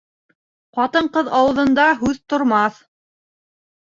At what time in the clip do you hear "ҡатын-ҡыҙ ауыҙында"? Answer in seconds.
0.77-1.85